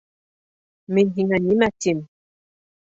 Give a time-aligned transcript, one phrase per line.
[0.97, 2.05] —Мин һиңә нимә тим?